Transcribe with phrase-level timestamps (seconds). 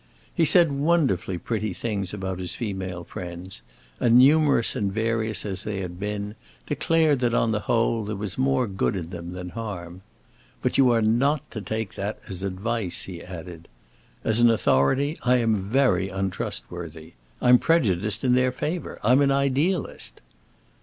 [0.33, 3.61] He said wonderfully pretty things about his female friends,
[3.99, 6.33] and, numerous and various as they had been,
[6.65, 10.01] declared that on the whole there was more good in them than harm.
[10.63, 13.67] "But you are not to take that as advice," he added.
[14.23, 17.13] "As an authority I am very untrustworthy.
[17.39, 20.19] I'm prejudiced in their favor; I'm an idealist!"